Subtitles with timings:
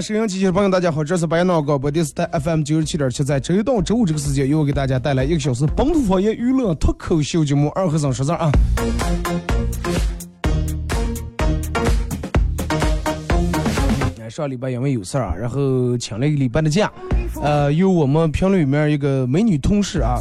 [0.00, 8.50] 收音机前的朋友，大家好，这是白闹广播电视台 FM 九十七点七，在周一到周五这个时间，由我给大家带来一个小时本土方言娱乐脱口秀节目《二和尚说事儿》啊。
[14.30, 16.90] 上礼拜因为有事儿啊，然后请了一个礼拜的假，
[17.42, 20.18] 呃，由我们评论里面一个美女同事啊，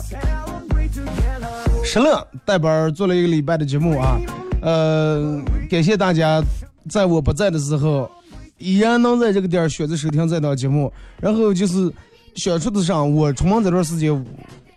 [1.86, 4.20] 石乐代班做了一个礼拜的节目啊，
[4.62, 6.44] 呃，感谢大家
[6.90, 8.12] 在我不在的时候。
[8.60, 11.92] 依然能在这个点儿选择收听这档节目，然后就是
[12.36, 14.26] 相处的上，我出门这段时间，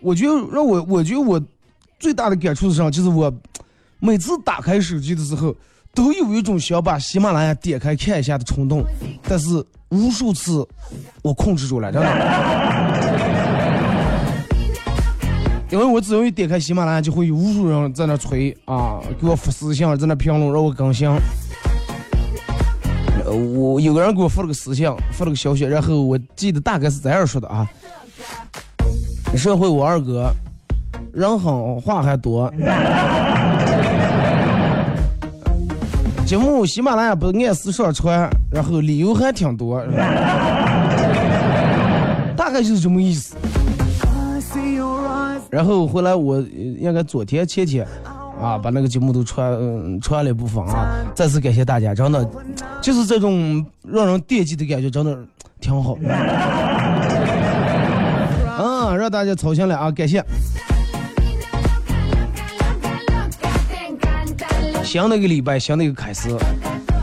[0.00, 1.40] 我觉得让我，我觉得我
[1.98, 3.32] 最大的感触是上，就是我
[3.98, 5.54] 每次打开手机的时候，
[5.94, 8.84] 都有一种想把喜马拉雅点开看一下的冲动，
[9.28, 10.66] 但是无数次
[11.22, 12.08] 我控制住了，真的，
[15.70, 21.08] 因为我只要一点开喜马拉雅，就会有无数人在那催啊，给我发私信，在那评论让我更新。
[23.26, 27.68] 我有个人给我发了个私信，发了个消息，然后我记得大概是这样说的啊：
[29.36, 30.30] 社会我二哥，
[31.12, 32.52] 人狠话还多，
[36.26, 39.82] 节目喜马拉雅不按时上传，然后理由还挺多，
[42.36, 43.36] 大概就是这么意思。
[45.50, 47.86] 然后回来我应该昨天前天。
[48.42, 50.98] 啊，把那个节目都传传了一部分啊！
[51.14, 52.28] 再次感谢大家，真的，
[52.80, 55.16] 就是这种让人惦记的感觉，真的
[55.60, 55.96] 挺好。
[58.58, 59.90] 嗯， 让大家操心了啊！
[59.90, 60.24] 感谢。
[64.82, 66.28] 新的一个礼拜，新的一个开始。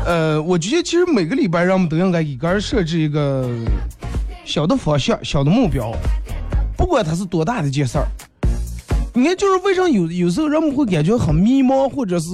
[0.05, 3.49] 呃，我觉得其实每个礼拜，我们都应该给个人设置一个
[4.45, 5.91] 小的方向、小的目标，
[6.77, 8.05] 不管它是多大的一件事儿。
[9.19, 12.29] 你看，就是为啥有有时候人们会感觉很迷茫，或者是，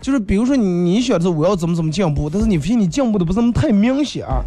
[0.00, 4.42] 就是比如说你你想着我要怎么怎么进步，但是你发现你进步的不是那么太明显啊。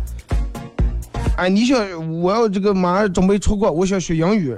[1.38, 4.54] 哎，你想我要这个马上准备出国，我想学英语，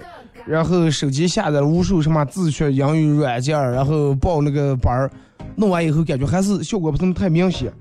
[0.48, 5.12] 然后手机下载了无数什么自学英语软件，然后报那个班儿，
[5.56, 7.72] 弄完以后感觉还是效果不是那么太明显。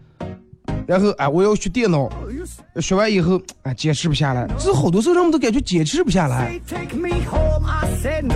[0.89, 2.11] 然后哎，我要学电脑，
[2.81, 6.59] 学完以后哎坚持不下来，这好多时候人们都感觉坚持不下来。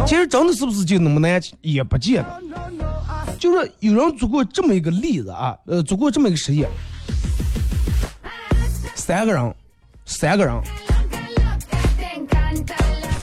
[0.07, 2.43] 其实真的是不是就那么难，也不见得。
[3.39, 6.69] 就是有人做过这么一个例子啊，呃，做过这么一个实验，
[8.95, 9.55] 三个人，
[10.05, 10.55] 三个人，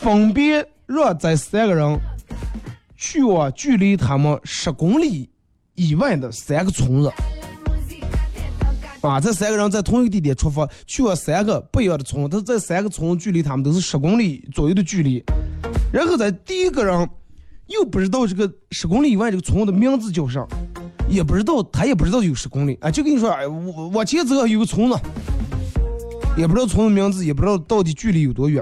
[0.01, 1.99] 分别让这三个人
[2.97, 5.29] 去往距离他们十公里
[5.75, 7.13] 以外的三个村子。
[9.01, 15.23] 啊，这三个人在同一个地点出发，去往三个不一样的村，但这三个村距离他们都是十公里左右的距离。
[15.91, 17.09] 然后在第一个人
[17.67, 20.45] 又不知道这个十公里以外这个村的名字叫啥，
[21.07, 24.99] 也不知道他也不知道有十公里啊，就跟你说，哎，我往前走有个村子，
[26.37, 28.61] 也不知道村的名字，也不知道到底距离有多远。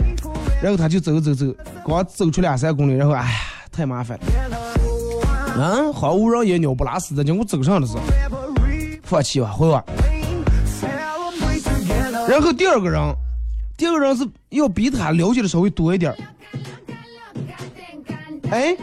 [0.61, 1.45] 然后他就走走走，
[1.85, 3.29] 刚走出两三公里，然后哎呀，
[3.71, 4.73] 太麻烦了，
[5.55, 7.93] 嗯，好无人烟鸟不拉屎的，结果走上的是，
[9.03, 9.83] 放弃吧，回吧。
[12.27, 12.99] 然后第二个人，
[13.77, 16.13] 第二个人是要比他了解的稍微多一点。
[18.49, 18.75] 哎，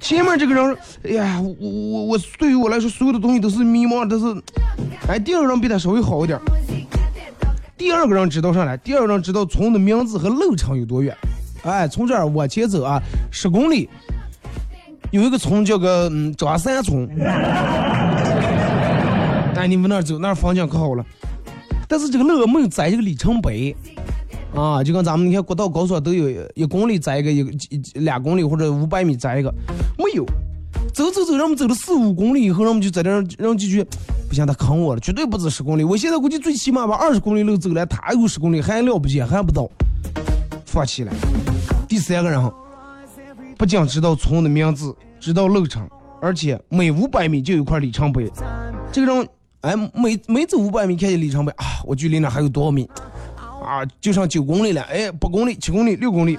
[0.00, 4.42] 前面这个人，哎呀，我我我对于我来说，所有的东西都是迷茫，都是，
[5.08, 6.38] 哎，第二个人比他稍微好一点。
[7.76, 8.76] 第二个人知道啥来？
[8.78, 11.16] 第二个人知道村的名字和路程有多远。
[11.62, 13.00] 哎，从这儿往前走啊，
[13.30, 13.88] 十公里，
[15.10, 17.08] 有一个村叫个嗯张山村。
[19.56, 21.04] 哎，你们那儿走，那儿风景可好了。
[21.88, 23.74] 但是这个路没有栽这个里程碑，
[24.54, 27.40] 啊，就跟咱们你看国道高速都有一公里栽一个，一
[27.70, 29.50] 一两公里或者五百米栽一个，
[29.96, 30.24] 没有。
[30.92, 33.84] 走走走，让我们走了四五公里以后，让我们就在这儿，让几句，
[34.28, 35.84] 不行，他坑我了，绝对不止十公里。
[35.84, 39.68] 我现在估计最起码把二十公里路走了，他有十公里还了不起，还不到，
[40.66, 41.12] 放弃了。
[41.88, 42.52] 第三个人，
[43.56, 45.88] 不仅知道村的名字，知道路程，
[46.20, 48.30] 而且每五百米就有一块里程碑。
[48.92, 49.28] 这个人。
[49.62, 52.88] 哎，每每走五百米，看见里程碑啊，我距离那还有多少米？
[53.36, 54.80] 啊，就剩九公里了。
[54.82, 56.38] 哎，八公里、七公里、六公里，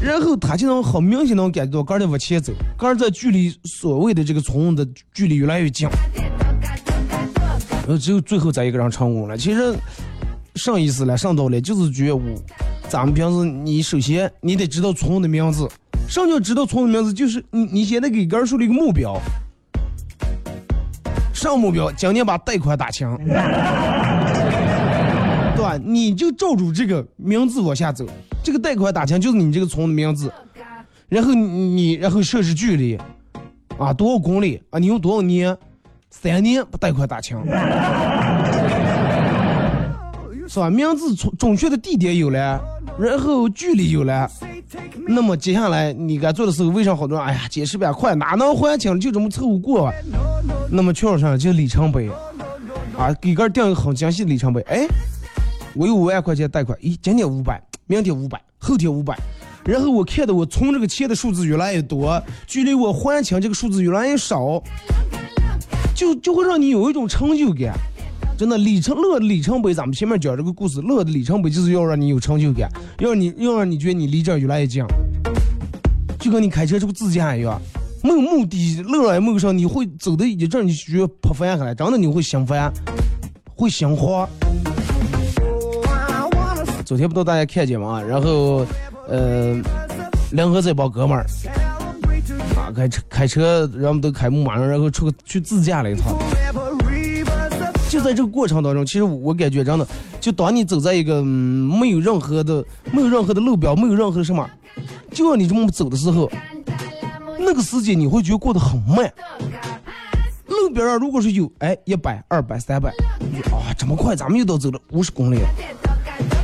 [0.00, 5.88] 然后他就能很明显能感觉到，杆儿在往前走，杆儿在距离所谓的这个村的距离越来越近。
[7.86, 9.36] 然后只有最后咱一个人成功了。
[9.36, 9.74] 其实
[10.54, 12.20] 上意思了，上道理就是觉悟。
[12.88, 15.68] 咱们平时你首先你得知道村的名字，
[16.08, 17.12] 什么叫知道村的名字？
[17.12, 19.20] 就是你你现在给杆儿树立一个目标。
[21.38, 23.32] 上目标，今年把贷款打清， 对
[25.62, 25.78] 吧？
[25.84, 28.04] 你就照住这个名字往下走，
[28.42, 30.32] 这个贷款打清就是你这个村的名字，
[31.08, 32.98] 然后你然后设置距离，
[33.78, 34.80] 啊，多少公里啊？
[34.80, 35.56] 你用多少年？
[36.10, 37.38] 三年把贷款打清，
[40.48, 40.68] 是吧？
[40.68, 42.60] 名字准准确的地点有了，
[42.96, 44.30] 然后距离有了，
[45.06, 48.98] 那么接下来你该做的时候，为啥好多人哎呀，解释不快，哪能还清？
[49.00, 49.92] 就这么凑合过。
[50.70, 52.08] 那么确上就里程碑，
[52.96, 54.60] 啊，给个定一个很详细的里程碑。
[54.62, 54.86] 哎，
[55.74, 59.16] 我有五万块钱贷款，咦，今天五百，明天五百，后天五百，
[59.64, 64.62] 然后我看到我存这个钱的数字越来越多，距离我还清这个数字越来越少，
[65.94, 67.74] 就就会让你有一种成就感。
[68.38, 74.84] 真的里程乐里程碑，咱们前面讲这个故事，乐的里程碑就是要让你有成就感，要让你要让你觉得你离这儿越来越近，
[76.20, 77.60] 就跟你开车这个自驾一样。
[78.00, 82.72] 没有目的，路也没有上，你会走的一阵，你就觉得不烦下来，真的你会心烦，
[83.56, 84.28] 会心慌。
[86.84, 88.00] 昨天不都大家看见吗？
[88.00, 88.64] 然后，
[89.08, 89.60] 呃，
[90.30, 91.26] 联合这帮哥们儿
[92.56, 96.16] 啊，开车开车，人们都开牧马人，然后出去自驾了一趟。
[97.88, 99.86] 就在这个过程当中，其实我感觉真的，
[100.20, 104.48] 就当你走在一个没有任何的、没有任何的路标、没有任何什么，
[105.10, 106.30] 就让你这么走的时候。
[107.40, 109.10] 那个时间你会觉得过得很慢。
[110.46, 115.48] 路边上如果是有哎一百、二百、三百，啊这么快，咱们又都走了五十公里了。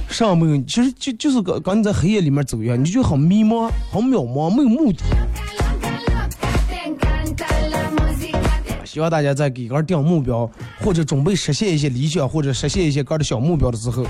[0.08, 5.02] 上没有，其实就就是刚刚你在黑夜里面走一样，你就很迷茫、很渺茫，没有目的。
[8.94, 10.48] 希望大家在给个定目标
[10.80, 14.04] 或者准备实现一些理想或者实现一些个的小目标的时候，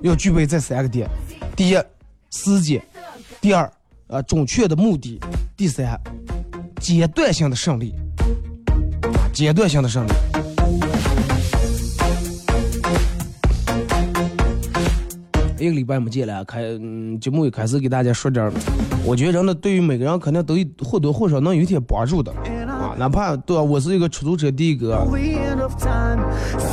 [0.00, 1.06] 要具备这三个点：
[1.54, 1.74] 第一，
[2.30, 2.80] 时间；
[3.38, 3.70] 第二，
[4.06, 5.20] 呃，准确的目的；
[5.58, 6.00] 第三。
[6.80, 7.94] 阶段性的胜利，
[9.30, 10.10] 阶段性的胜利。
[15.58, 18.50] 一个礼拜没见了，开嗯节目也开始给大家说点，
[19.04, 22.32] 我觉得真的对于每个人肯定都有或多或少能有一点帮助的
[22.90, 23.62] 啊，哪怕对吧？
[23.62, 25.04] 我是一个出租车的哥，哎，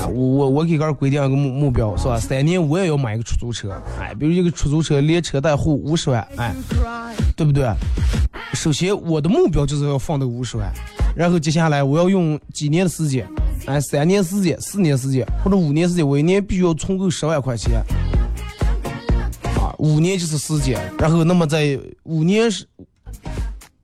[0.07, 2.19] 我我我给个规定一个目目标是吧？
[2.19, 6.55] 三年我也要买一个出租车，哎，比如一个出租车连车带户五十万，哎，
[7.35, 7.69] 对不对？
[8.53, 10.71] 首先我的目标就是要放到五十万，
[11.15, 13.27] 然后接下来我要用几年的时间，
[13.67, 17.83] 哎，三年时间、四年时间或者五年时间，我一年必须要存够十万块钱。
[19.79, 22.65] 五年就是时间，然后那么在五年是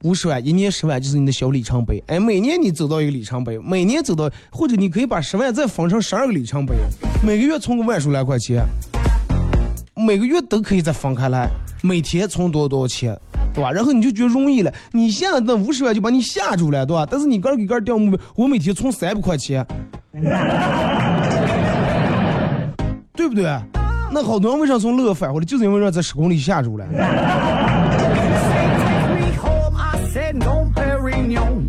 [0.04, 2.04] 五十万，一年十万就是你的小里程碑。
[2.08, 6.76] 哎，每年你走到一个里程碑，每年走到，或者你可以把十万再分成十二个里程碑，
[7.26, 8.66] 每个月存个万数来块钱，
[9.96, 11.48] 每个月都可以再分开来，
[11.82, 13.18] 每天存多少多少钱，
[13.54, 13.72] 对吧？
[13.72, 17.08] 然后你就觉得容易了，你现在那五十万就把你吓住了，对吧？
[17.10, 19.66] 但是你个给个定目标，我每天存三百块钱，
[23.16, 23.46] 对不对？
[24.12, 26.86] 那好多人为啥从乐返回来，就是因为让在十公里吓住了。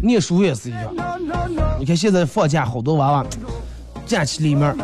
[0.04, 0.94] 念书也是一样，
[1.78, 3.26] 你看现在放假，好多娃娃
[4.06, 4.76] 假期里面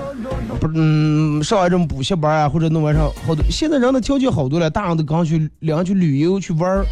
[0.58, 3.44] 不是嗯上完这种补习班啊，或者弄完上好多。
[3.50, 6.86] 现在人的条件好多了，大人都刚去两人去旅游去玩儿。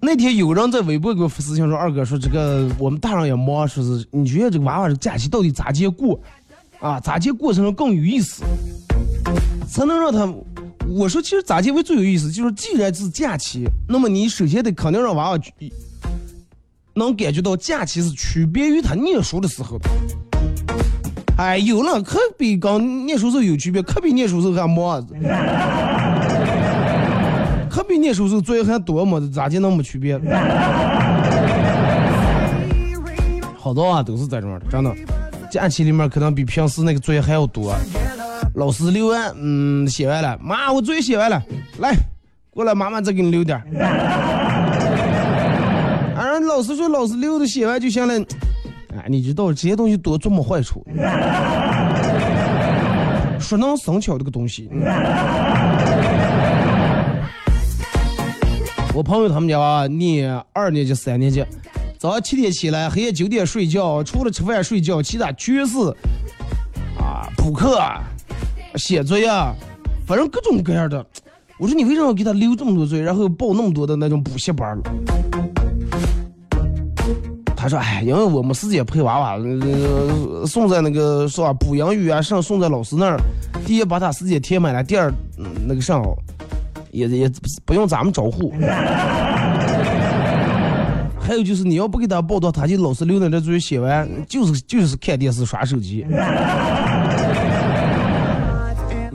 [0.00, 6.18] 那天有人在微博给我发私信说：“二哥说这个我们大人也忙，说是你觉得这个娃娃这假期到底咋接过？”
[6.78, 8.44] 啊，咋接过程中更有意思，
[9.68, 10.32] 才能让他？
[10.88, 15.38] 我说，其实咋接会最有意思，就是既然是假期，那么你首先得肯定让娃娃
[16.94, 19.88] 能感觉到假期是区别于他念书的时候的。
[21.36, 25.04] 哎，有了，可比刚念书时候有区别，可比念书时候还忙，
[27.68, 30.18] 可比念书时候作业还多么的，咋就能没区别？
[33.58, 34.94] 好多啊，都是在这种的，真的。
[35.50, 37.74] 假期里面可能比平时那个作业还要多，
[38.56, 41.42] 老师留完，嗯，写完了，妈，我作业写完了，
[41.78, 41.94] 来，
[42.48, 43.62] 过来，妈妈再给你留点儿。
[46.16, 48.14] 啊，老师说老师留的写完就行了，
[48.96, 50.82] 哎，你知道这些东西多多么坏处？
[53.38, 54.70] 熟能生巧这个东西。
[58.94, 61.44] 我朋友他们家啊，念二年级、三年级。
[61.98, 65.78] 早上七点起来，黑夜九点睡觉，除了吃饭睡觉，其他全是
[66.98, 67.78] 啊补课、
[68.76, 69.26] 写作业，
[70.06, 71.04] 反正各种各样的。
[71.58, 74.78] 我说你为什么要给他留这么多作业，然后报那么多的那种补习班
[77.56, 81.52] 他说：“哎，因为我们时间陪娃娃，呃送在那个是吧？
[81.54, 83.18] 补英语啊，上送在老师那儿。
[83.64, 85.10] 第一把他时间填满了，第二
[85.66, 86.04] 那个上
[86.92, 87.28] 也也
[87.64, 88.52] 不用咱们招呼。
[91.18, 96.06] ”还有就是，你要不给他报到，他就老师留那这作业写完，就是就是看电视刷手机。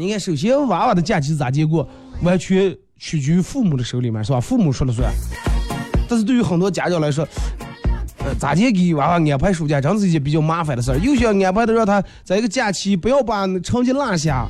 [0.02, 1.88] 你看，首先娃娃的假期咋结过，
[2.24, 4.40] 完全取决于父母的手里面，是吧？
[4.40, 5.14] 父母说了算。
[6.10, 7.24] 但是对于很多家长来说，
[8.26, 10.98] 呃，咋接给娃娃安排暑假，真是一件比较麻烦的事儿。
[10.98, 14.48] 有些安排的让他在一个假期不要把成绩落下，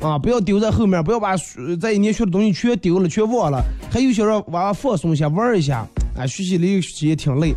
[0.00, 1.36] 啊，不要丢在后面，不要把
[1.78, 3.62] 在一年学的东西全丢了、全忘了。
[3.90, 5.86] 还有些让娃娃放松一下、玩一下。
[6.16, 7.54] 啊，学习里学习也挺累，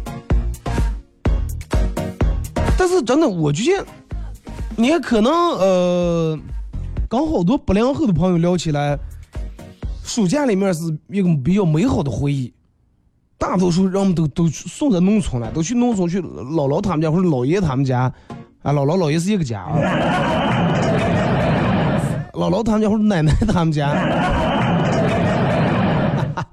[2.77, 3.86] 但是真的，我觉得，
[4.75, 6.39] 你看，可能呃，
[7.13, 8.98] 跟好多八零后的朋友聊起来，
[10.03, 12.51] 暑假里面是一个比较美好的回忆。
[13.38, 18.12] 大多数人们都都送在农村了，都去农村去姥姥他们家或者姥爷他们家，
[18.63, 19.77] 啊，姥姥姥爷是一个家啊，
[22.34, 23.93] 姥姥他们家或者奶奶他们家，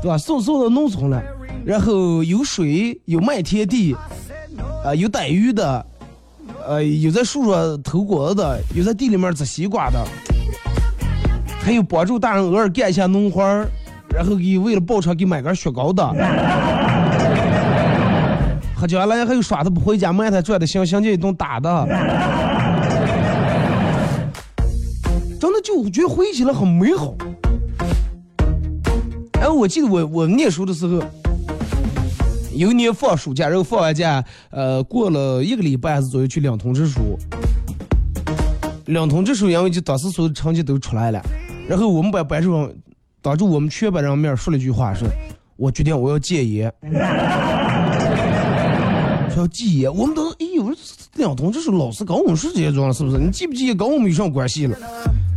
[0.00, 0.16] 对吧？
[0.16, 1.22] 送送到农村了。
[1.66, 3.94] 然后有水，有麦田地，
[4.82, 5.86] 啊，有逮鱼的，
[6.68, 9.98] 呃，有在树上偷果子的，有在地里面摘西瓜的，
[11.62, 13.42] 还有帮助大人偶尔干一下农活，
[14.10, 16.06] 然后给为了报仇给买根雪糕的，
[18.76, 21.86] 喝酒了还有耍的不回家埋汰拽的想想起一顿打的，
[25.40, 27.14] 真的就觉得回忆起来很美好。
[29.40, 31.02] 哎，我记得我我念书的时候。
[32.58, 37.16] 有一年放暑假，然后放完假，呃，过了一个礼拜还是左右去领通知书。
[38.86, 41.22] 领通知书，因为就当时所有成绩都出来了，
[41.68, 42.76] 然后我们班班主任
[43.22, 45.06] 当着我们全班人面说了一句话，说
[45.54, 46.72] ：“我决定我要戒烟。”
[49.30, 50.68] 说要戒烟，我们都哎呦，
[51.14, 53.18] 领通知书老师跟我们说这些装是不是？
[53.18, 54.76] 你戒不戒烟跟我们有什么关系了？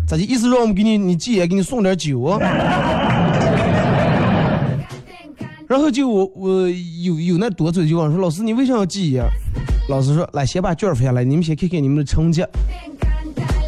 [0.08, 2.40] 咋的意思让我们给你你戒烟，给你送点酒啊？
[5.72, 6.70] 然后就我我
[7.02, 9.24] 有有那多嘴就问说老师你为啥要戒烟？
[9.88, 12.44] 老师说来先把卷发下来，你们先看看你们的成绩。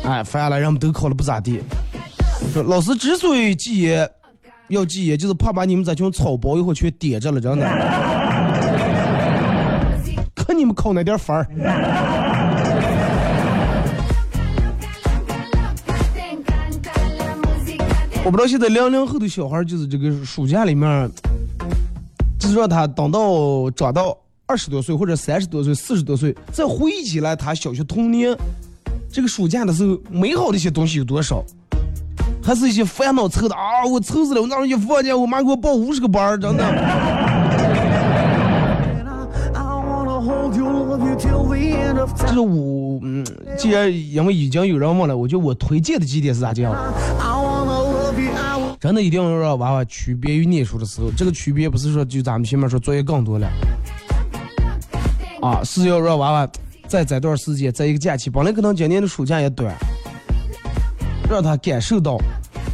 [0.03, 1.61] 哎，发下来我们都考的不咋地。
[2.51, 4.09] 说老师之所以戒烟，
[4.67, 7.65] 要戒烟，就是怕把你们这群草包一会儿全点着了，真的。
[10.35, 11.47] 看你们考那点分儿。
[18.25, 21.09] 我不知道现在零零后的小孩儿，就是这个暑假里面，
[22.47, 28.35] 是让他等到长到二十多岁或者三十多岁、四十多岁，再回忆起来他小学童年
[29.11, 31.43] 这个暑假的时候，美好的一些东西有多少？
[32.43, 33.85] 还是一些烦恼凑的啊！
[33.89, 36.63] 我愁死了，我那时候一放假，我妈给我报五十个班儿，真的。
[42.17, 43.25] 这是我，嗯，
[43.57, 46.73] 既然因为已经有人问了，我觉得我推荐的几点是咋讲？
[48.83, 53.49] 真的一定要让娃娃区别于念书的时候，这个区别不是说就咱们前面说作业更多了，
[55.41, 56.49] 啊，是要让娃娃
[56.85, 59.73] 在这段时间，在一个假期，本来可能今年的暑假也短，
[61.29, 62.17] 让他感受到，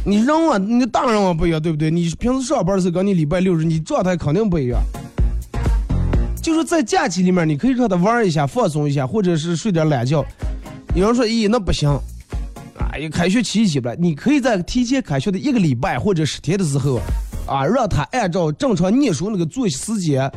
[0.04, 1.92] 你人啊，你大人啊不一样，对不对？
[1.92, 4.82] 你平时上班的时候跟你礼拜六日，你状态肯定不一样。
[6.42, 10.26] 就是在假期里面，你可以让他玩一下，放松一下，或者是睡点懒觉。
[10.92, 11.88] 有人说，咦，那不行。
[13.00, 17.00] 哎，开学期起不来，你可以在提前开学的一个礼拜或者十天的时候，
[17.46, 20.30] 啊，让他按照正常念书那个作息时间，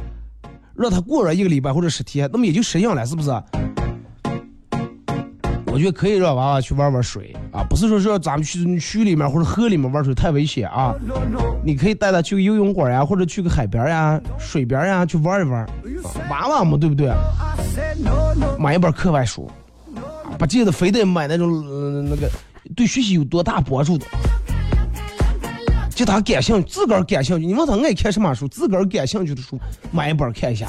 [0.73, 3.29] 让他过上一个礼拜或者十天，那么也就适应了，是不是？
[5.73, 10.93] 我觉得可以让娃娃去玩玩水啊，不是说说咱们去区里面或者河里面玩水太危险啊。
[11.65, 15.67] 你可以带他去个游泳馆呀，或者去个海边呀、水边呀去玩一玩，
[16.29, 17.11] 娃娃嘛，对不对？
[18.57, 19.51] 买一本课外书。
[20.39, 21.63] 不见得非得买那种
[22.09, 22.27] 那个
[22.75, 24.05] 对学习有多大帮助的，
[25.89, 27.45] 就他感兴趣，自个儿感兴趣。
[27.45, 29.59] 你问他爱看什么书，自个儿感兴趣的书，
[29.91, 30.67] 买一本看一下。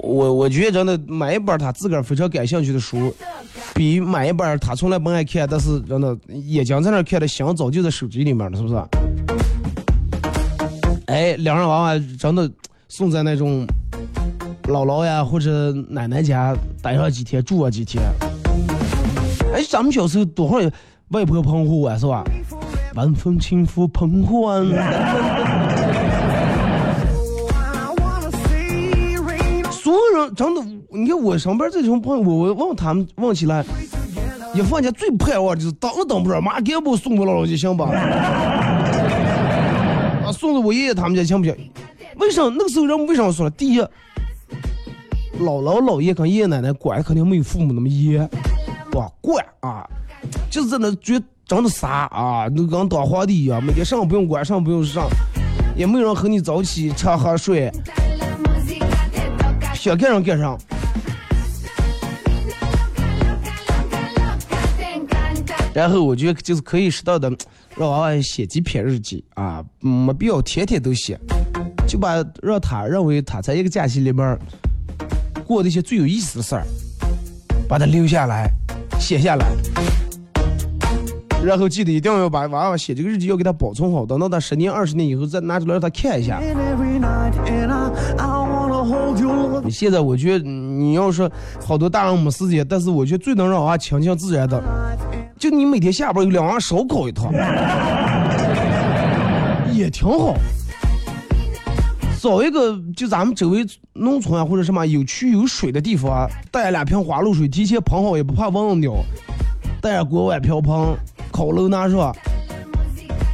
[0.00, 3.14] 我我觉得真的买一本他自个儿非常感兴趣的书，
[3.74, 8.74] 比买一本他从来不爱看，但是真的眼睛在那看的心早就在手机里面了，是不是？
[11.06, 12.50] 哎，两人娃娃真的
[12.88, 13.66] 送在那种。
[14.64, 18.02] 姥姥呀，或者奶奶家待上几天，住上几天。
[19.54, 20.68] 哎，咱们小时候多会
[21.10, 22.24] 外婆澎湖湾是吧？
[22.96, 24.66] 晚风轻拂澎湖湾。
[29.70, 33.64] 所有人真的，你看我上班这种朋友，我我问他们问起来，
[34.54, 37.84] 一放假最盼望就是等都等不着，马上给我送到姥姥家行吧？
[40.26, 41.56] 啊，送到我爷爷他们家行不行？
[42.16, 43.50] 为什么那个时候人为什么说了？
[43.50, 43.80] 第一。
[45.40, 48.28] 姥姥姥爷跟爷爷奶奶管肯定没有父母那么严，
[48.94, 49.10] 吧？
[49.20, 49.88] 管啊，
[50.48, 55.08] 就是在那觉真的傻啊，都跟当皇帝一样，每天上午不用管，上不用上，
[55.76, 57.70] 也没人和你早起吃喝睡，
[59.74, 60.56] 想干啥干啥。
[65.74, 67.28] 然后我觉得就是可以适当的
[67.76, 71.18] 让娃娃写几篇日记啊，没必要天天都写，
[71.86, 74.38] 就把让他认为他在一个假期里边。
[75.46, 76.64] 过那些最有意思的事儿，
[77.68, 78.50] 把它留下来，
[78.98, 79.46] 写下来，
[81.44, 86.40] 然后记得一定要把娃娃写这个日记要给他保存好，等到他十年、二十年以后再拿出来让他看一下。
[89.70, 91.30] 现在我觉得你要说
[91.64, 94.62] 好多大人没时间，但是我觉得最能让娃亲近自然的，
[95.38, 97.30] 就你每天下班有两碗烧烤一趟，
[99.72, 100.34] 也挺好。
[102.24, 108.94] 找一个就咱们周围农村啊或者什么有渠有水的地方，带两瓶花露水，提前喷好也不怕蚊子咬，
[109.82, 110.96] 带上锅碗瓢盆，
[111.30, 112.16] 烤肉拿上，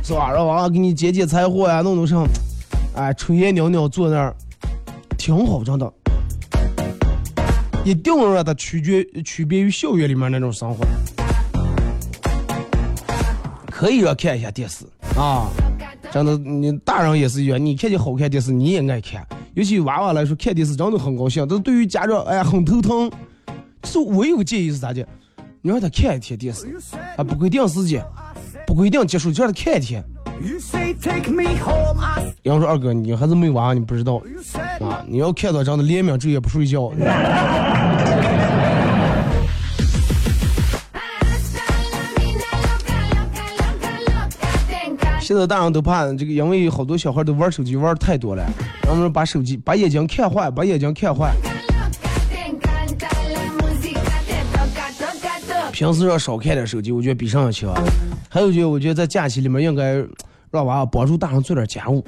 [0.02, 0.32] 是吧？
[0.32, 2.26] 让娃娃给你捡捡柴火呀，弄弄上，
[2.96, 4.34] 哎，炊烟袅袅坐那儿，
[5.16, 5.92] 挺好，真的。
[7.84, 10.84] 一定要让他区别区别于校园里面那种生活。
[13.70, 14.84] 可以让看一下电视
[15.16, 15.48] 啊。
[16.12, 19.26] 真的，你大人也是一样，你看见好看电视，你也爱看。
[19.54, 21.46] 尤其娃娃来说，看电视真的很高兴。
[21.48, 23.10] 但是对于家长，哎呀，很头疼。
[23.82, 25.06] 就是我有个建议是咋的？
[25.62, 26.66] 你让他看一天电视，
[27.16, 28.04] 啊，不规定时间，
[28.66, 30.04] 不规定结束，就让他看一天。
[32.44, 34.22] 杨说二哥，你还是没娃，你不知道
[34.80, 35.04] 啊？
[35.06, 36.90] 你要看到这样的连绵昼夜不睡觉。
[45.30, 48.44] 现在大人都怕这个，因为好多小孩都玩手机玩太多了，
[48.82, 51.32] 然后把手机把眼睛看坏，把眼睛看坏。
[55.70, 57.72] 平时要少看点手机，我觉得比上要强。
[58.28, 59.98] 还有就我觉得在假期里面应该
[60.50, 62.04] 让娃娃帮助大人做点家务，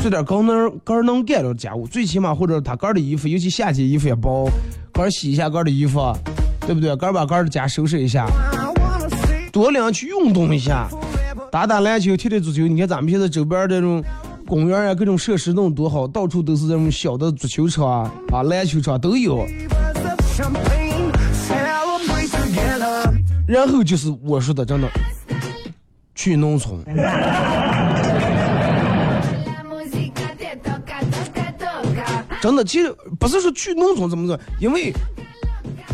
[0.00, 4.46] 做点个能个能干的家务，最起码或者他个的衣服，尤其夏季衣服也包，
[4.92, 6.16] 个洗一下个的衣服，
[6.60, 6.94] 对不对？
[6.94, 8.28] 个把个的家收拾一下，
[9.50, 10.88] 多量去运动一下，
[11.52, 12.66] 打打篮球，踢踢足球。
[12.66, 14.02] 你看咱们现在周边这种
[14.46, 19.46] 公园啊，各种设施弄多好，到处都是这种小的足球场啊、啊篮球场都有。
[23.46, 24.88] 然后就是我说的，真的，
[26.14, 26.82] 去农村。
[32.40, 34.90] 真的，其实不是说去农村怎么着，因为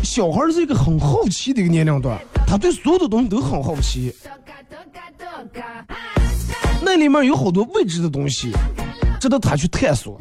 [0.03, 2.17] 小孩是一个很好奇的一个年龄段，
[2.47, 4.15] 他对所有的东西都很好奇。
[6.81, 8.51] 那里面有好多未知的东西，
[9.19, 10.19] 值得他去探索。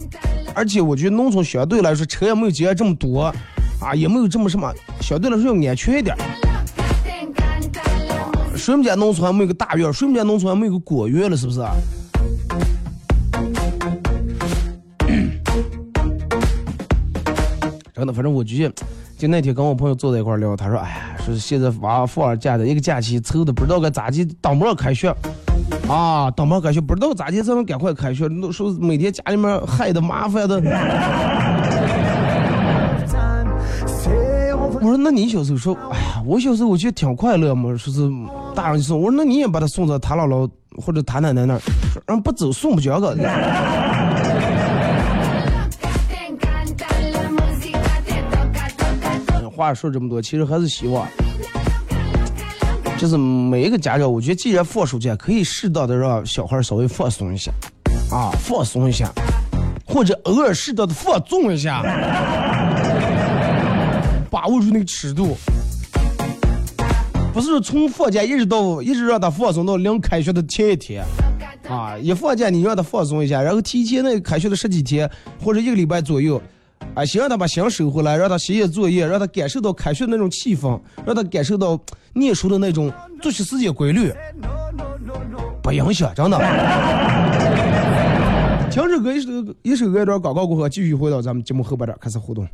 [0.54, 3.32] 而且我觉得农村相对来说车也没有街这么多，
[3.80, 6.16] 啊，也没有这么什么，相对来说要安全一点。
[8.56, 9.92] 谁们家农村还没有个大院？
[9.92, 11.36] 谁们家农村还没有个果园了？
[11.36, 11.60] 是不是？
[17.98, 18.74] 真的，反正我觉得，
[19.18, 25.12] 就那天跟我朋友坐在一块聊，他说：“哎呀，说现在娃放二假的一个假期愁的不知道该咋地，当不上开学
[25.88, 28.28] 啊，当不上开学，不知道咋地才能赶快开学。
[28.52, 30.62] 说每天家里面害的麻烦的。”
[34.80, 38.08] 我说：“那你小时候说，哎呀，我小时候我觉得挺快乐嘛，说是
[38.54, 38.96] 大人送。
[38.96, 41.60] 我说那你也把他送到他姥姥或者他奶奶那儿，
[42.06, 43.16] 让不走送不交个。”
[49.58, 51.04] 话说这么多，其实还是希望，
[52.96, 57.50] 就是每一个家长，我觉得既然放暑假，可以适当的让小孩稍微放松一下，
[58.08, 59.10] 啊，放松一下，
[59.84, 61.82] 或者偶尔适当的放纵一下，
[64.30, 65.36] 把握住那个尺度，
[67.34, 71.04] 不是从放假一直到一直让他放松到临开学的前一天，
[71.68, 75.10] 啊，一放假你让他放松一下，然后提前那开学的十几天
[75.42, 76.40] 或者一个礼拜左右。
[76.94, 81.78] 啊，先让他把心收回来，让他写写作业，让他感受到开学的那种气氛，让他感受到
[82.12, 84.12] 念书的那种作息时间规律，
[85.62, 86.38] 不影响，真的。
[88.70, 89.30] 停止歌一首
[89.62, 92.46] 一首歌一段广告过后，继续回到咱们节目后半段开始互动。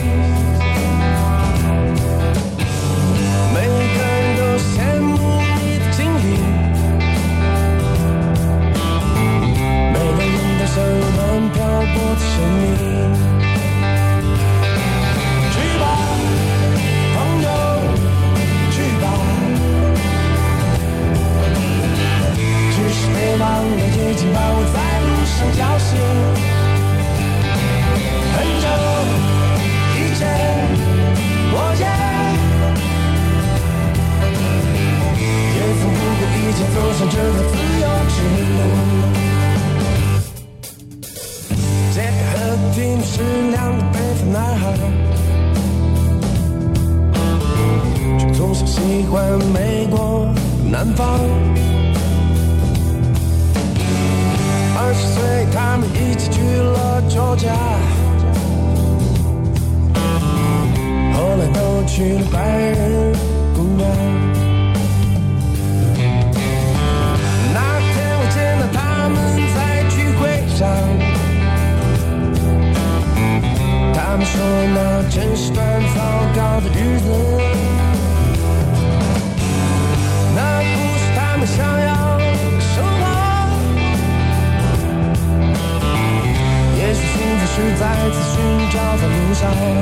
[0.00, 0.29] Thank you.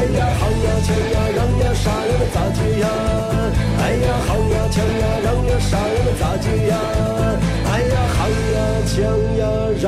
[0.00, 2.88] 哎呀好呀抢呀让呀啥呀嘛咋接呀
[3.82, 6.74] 哎呀好呀抢呀让呀啥呀嘛咋接呀
[7.66, 8.18] 哎呀好
[8.54, 8.96] 呀抢
[9.36, 9.42] 呀
[9.82, 9.86] 让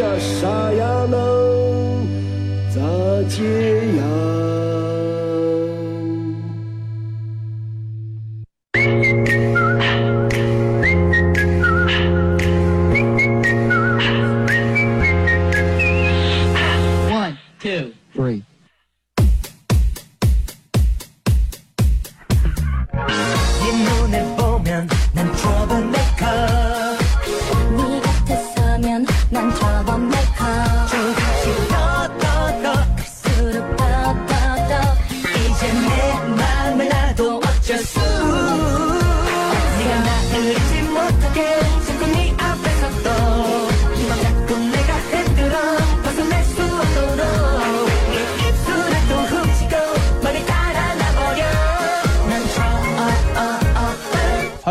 [0.00, 1.14] 呀啥呀嘛
[2.70, 2.80] 咋
[3.28, 3.36] 接
[3.98, 4.89] 呀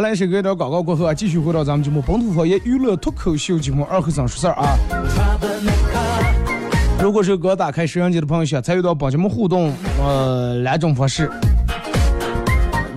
[0.01, 4.77] 来一首歌一段广告过后啊，继续回到咱们节目本土方言娱乐脱口秀节目二和尚说事儿啊。
[7.01, 11.29] 如果是刚打开摄像机的朋友，想参与到帮节目互动，呃，两种方式：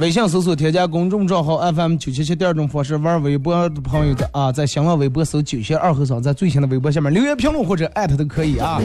[0.03, 8.81] 微信搜索添加公众账号 FM 九七七；第二种方式，玩微博的朋友在啊，在新浪微博搜九七二和尚，在最新的微博下面留言评论或者艾特都可以啊。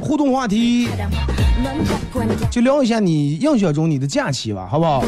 [0.00, 0.88] 互动话题，
[2.50, 5.04] 就聊一下你印象中你的假期吧，好不好？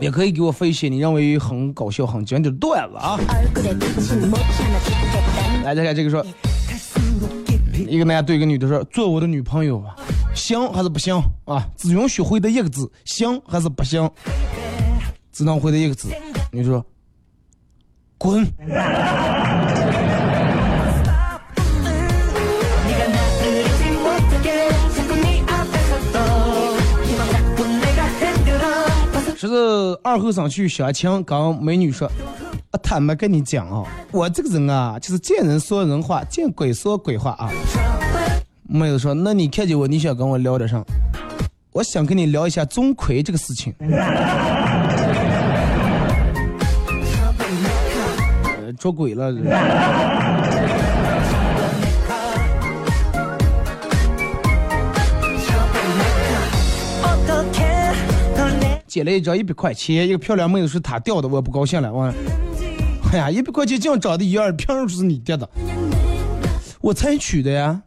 [0.00, 3.20] 也可以给我发一些你认为很搞笑、很经典的段子啊。
[5.62, 6.24] 来，再看这个说，
[7.88, 9.96] 一个男的对一个女的说：“做我的女朋友吧，
[10.34, 11.14] 行还是不行
[11.44, 11.66] 啊？
[11.76, 14.10] 只允许回答一个字，行还是不行？
[15.32, 16.08] 只能回答一个字。”
[16.52, 16.84] 你说
[18.18, 18.46] ：“滚。”
[29.42, 32.06] 就是二后生去相亲，跟美女说
[32.70, 37.50] ：“啊，坦白跟你讲啊，我这个人啊，就是见人说人话，见鬼说鬼话啊。”
[38.70, 40.80] 妹子说：“那你看见我，你想跟我聊点啥？
[41.72, 43.74] 我想跟你聊一下钟馗这个事情。”
[48.78, 49.28] 捉鬼了。
[58.92, 61.90] 捡了一张一百块钱，一个漂亮妹子说她掉的，我不高兴了。
[61.90, 62.12] 我，
[63.10, 65.48] 哎呀，一百块钱这样长得一样，凭什么是你掉的？
[66.82, 67.80] 我才取的呀，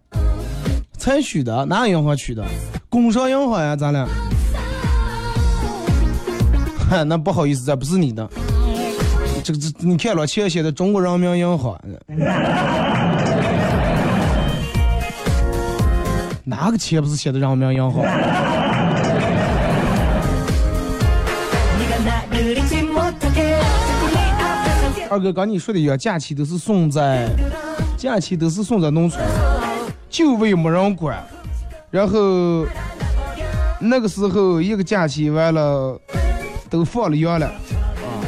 [0.97, 2.43] 才取的，哪个银行取的？
[2.89, 4.07] 工商银行呀，咱俩。
[6.89, 8.27] 嗨， 那不好意思，这不是你的。
[9.43, 11.79] 这个这，你看了钱写的中国人民银行，
[16.43, 18.03] 哪个钱不是写的人民银行？
[25.15, 27.29] 二哥，刚你说的一样，假期都是送在，
[27.97, 29.25] 假期都是送在农村，
[30.09, 31.25] 就为没人管。
[31.89, 32.67] 然后
[33.79, 35.97] 那个时候一个假期完了，
[36.69, 38.19] 都放了羊了啊。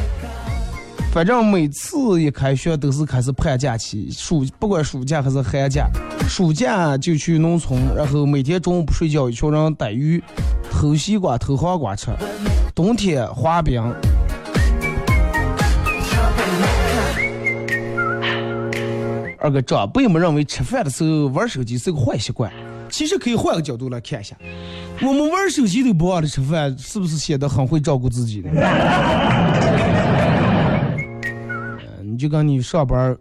[1.12, 5.90] 反正每次一开学都是开始盼假期，暑不管暑假还是寒假，
[6.30, 10.24] 暑假就去农村，然后每天中午不睡觉，一群人逮鱼、
[10.72, 12.12] 偷西瓜、偷黄瓜吃，
[12.74, 13.84] 冬天滑冰。
[19.48, 22.52] 二哥，长辈们认为吃饭的时候玩手机是个坏习惯，
[22.90, 24.36] 其实可以换个角度来看一下，
[25.02, 28.50] 我们玩手机都不忘了吃饭，是不是显得很会照顾自己的？
[32.04, 33.16] 你就跟你上班，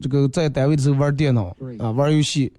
[0.00, 1.46] 这个在单位的时候玩电脑
[1.80, 2.52] 啊，玩游戏，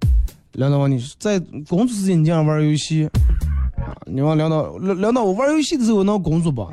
[0.52, 3.08] 领导问你在工作时间你这样玩游戏
[3.78, 3.96] 啊？
[4.04, 6.70] 你问领导，领导我玩游戏的时候能工作不？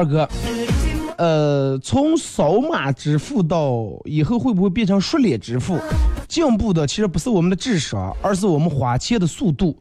[0.00, 0.26] 二哥，
[1.18, 5.78] 呃，从扫码支付到以后会不会变成刷脸支付？
[6.26, 9.76] 进步的其实不是我们的智商，而是我们花钱的速度。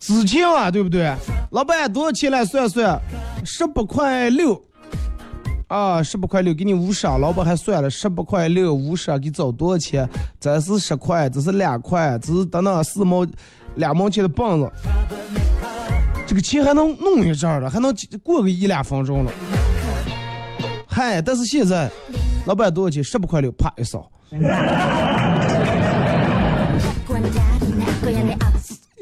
[0.00, 1.14] 之前啊，对不对？
[1.52, 3.00] 老板多少钱来算算？
[3.44, 4.60] 十八块六。
[5.68, 10.08] 啊，十八块六给你五十啊，老板还算了，十八块六五十啊，给找多少钱？
[10.40, 13.24] 这是十块，这是两块，这是等等四毛
[13.76, 14.68] 两毛钱的棒子，
[16.30, 19.32] 这个钱还能弄一阵儿了，还能过个一两分钟了。
[20.86, 21.90] 嗨，但是现在，
[22.46, 23.02] 老板多少钱？
[23.02, 24.08] 十八块六，啪一扫。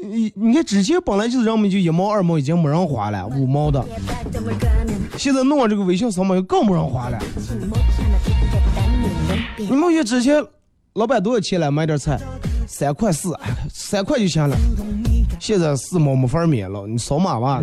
[0.01, 3.85] 你你看之前本来就是人们就一毛二毛已经没人花了，五毛的，
[5.15, 7.19] 现在弄完这个微信扫码又更没人花了。
[9.55, 10.43] 你们月之前
[10.93, 12.19] 老板多少钱来买点菜？
[12.71, 13.35] 三块四，
[13.73, 14.55] 三块就行了。
[15.39, 17.59] 现在四毛没法免了，你扫码吧。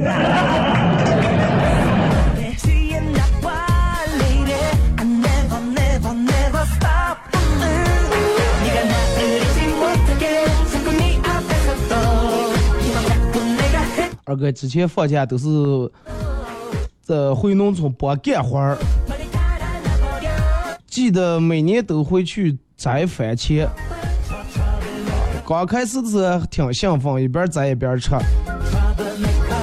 [14.24, 15.46] 二哥之前放假都是
[17.00, 18.76] 在回农村帮干活儿，
[20.88, 23.68] 记得每年都会去摘番茄。
[25.46, 28.10] 刚开始的时候挺兴奋，一边摘一边吃，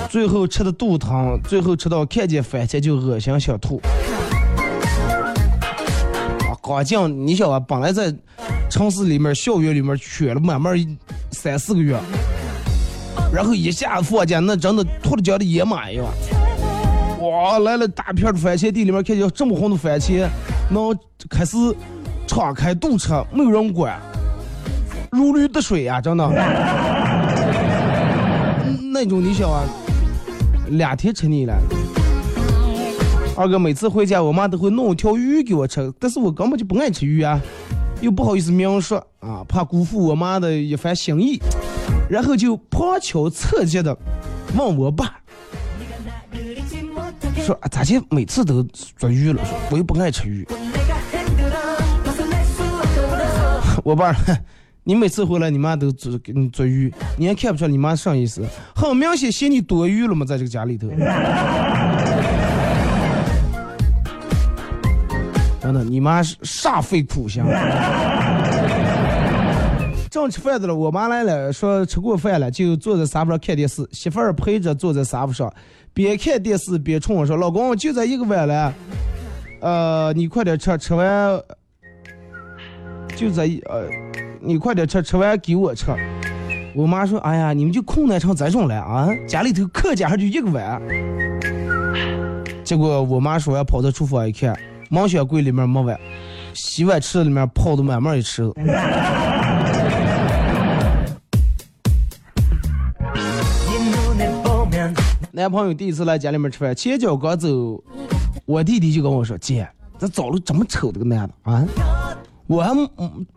[0.10, 3.82] 最后吃的肚疼，最后吃到看见番茄就恶心想吐。
[6.48, 8.16] 啊，刚进你想啊，本来在
[8.70, 10.74] 城市里面校园里面圈了慢慢
[11.32, 12.00] 三四个月。
[13.34, 16.06] 然后一下放假，那真的吐的叫的野马一样。
[17.20, 20.30] 哇，来了大片的番茄地里面，看见这么红的番茄，
[20.70, 20.96] 那
[21.30, 21.58] 开始
[22.26, 24.00] 敞开肚吃，没有人管，
[25.14, 26.28] 如鱼得水啊，真的。
[28.92, 29.64] 那种你想啊，
[30.70, 31.56] 两天吃腻了。
[33.38, 37.40] 二哥每次回家，我妈都会弄一条鱼给我吃，但是我根本就不爱吃鱼啊，
[38.02, 41.40] 又不好意思明说啊，怕辜负我妈的一番心意。
[42.10, 43.96] 然后就旁敲侧击的
[44.56, 45.16] 问我爸，
[47.38, 48.64] 说咋就每次都
[48.98, 49.46] 做鱼了？
[49.46, 50.48] 说我又不爱吃鱼。
[53.84, 54.16] 我爸，
[54.86, 58.44] 你每次回来你妈都做给你做鱼，你也看不出来你妈啥意思？
[58.76, 60.90] 很明显嫌你多余了嘛，在这个家里头。
[65.62, 67.42] 真的，你妈煞费苦心。
[70.12, 73.88] 正吃饭的了，我妈来了，说吃过饭了，就坐在沙发上看电视。
[73.94, 75.52] 媳妇儿陪着坐在沙发上，
[75.94, 78.74] 边看电视边冲我说：“老公，就这一个碗了，
[79.62, 81.42] 呃，你快点吃，吃完
[83.16, 83.88] 就这一呃，
[84.44, 85.86] 你快点吃，吃完给我吃。”
[86.76, 89.08] 我妈说：“哎呀，你们就困难成这种了啊？
[89.28, 90.82] 家里头客家还就一个碗。”
[92.66, 94.58] 结果我妈说完跑到厨房一看，
[94.90, 95.96] 门雪柜里面没碗，
[96.54, 98.54] 洗碗池里面泡的满满一池子。
[105.32, 107.84] 男朋友第一次来家里面吃饭，前脚刚走，
[108.46, 109.68] 我弟弟就跟我说：“姐，
[110.00, 111.66] 这找了这么丑的个男的啊！”
[112.48, 112.72] 我还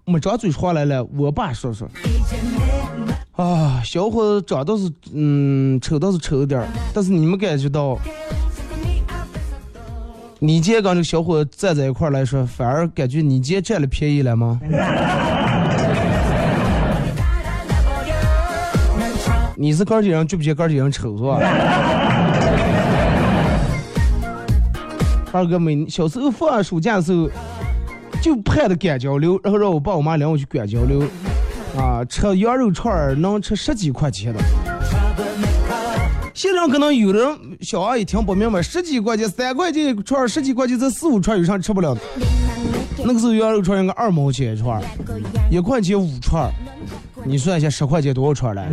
[0.04, 1.88] 没张嘴说来了，我爸说说
[3.36, 7.96] ：“啊，小伙子长倒是嗯丑倒是丑点儿，但是你们感觉到，
[10.40, 14.60] 你姐跟这个小伙子站在一块儿来说，反而感觉你姐占了便宜了吗？”
[19.58, 21.38] 你是个几人，就不嫌个几人丑是吧？
[25.32, 27.28] 二哥每小时候放暑假的时候，
[28.26, 31.00] 就盼着赶交流，然后让我爸我妈领我去赶交流，
[31.78, 34.40] 啊，吃羊肉串能吃十几块钱的。
[36.34, 42.00] 现场可能有人小阿姨听不明白，十几块钱三块钱一串，十几块钱这四五串有啥吃不了的？
[43.04, 44.82] 那个时候羊肉串应该二毛钱一串，
[45.48, 46.50] 一块钱五串。
[47.24, 48.66] 你算一下，十块钱多少串来？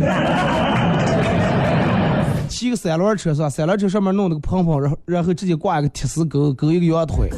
[2.54, 3.50] 骑个三轮车是吧？
[3.50, 7.28] 三轮车上面弄那个棚棚，然后然后直接挂一个铁丝钩，钩一个羊腿，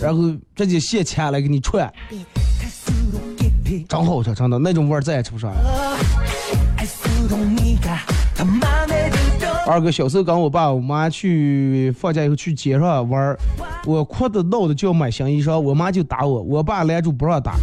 [0.00, 1.92] 然后直接现牵来给你串，
[3.88, 5.98] 真好吃，真的那种味儿再也吃不上了。
[9.66, 13.36] 二哥小时候跟我爸我妈去放假以后去街上玩儿，
[13.84, 17.56] 我哭的闹的就要买新衣裳，我妈就打我，我爸拦住不让打。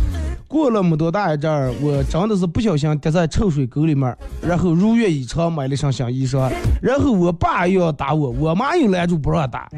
[0.47, 6.49] 过了么多大一阵儿，我真的是不小心跌在臭水沟里面，然后如愿以偿买了身新衣裳，
[6.81, 9.67] 然后我爸又要打我，我妈又拦住不让打。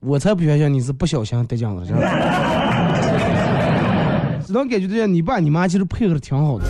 [0.00, 1.86] 我才不相信你是不小心得奖了，
[4.44, 6.64] 只能感觉这样，你爸你妈其实配合的挺好的。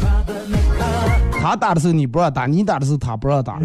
[1.32, 3.58] 他打的时候你不让打，你打的时候他不让打。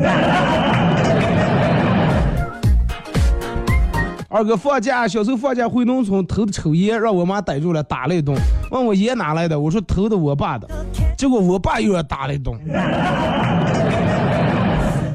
[4.32, 8.38] 二哥放假，小时候放假回农村偷的抽烟，让我妈逮住了，打了一顿。
[8.69, 10.69] 问我烟哪来的，我说偷的我爸的，
[11.17, 12.55] 结果我爸又要打了一顿。